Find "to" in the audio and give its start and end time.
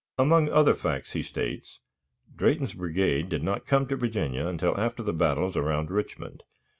3.85-3.95